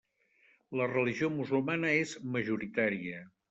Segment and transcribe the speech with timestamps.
[0.81, 3.25] La religió musulmana és majoritària.